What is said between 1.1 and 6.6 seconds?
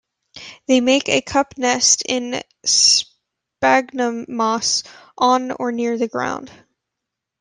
cup nest in sphagnum moss on or near the ground.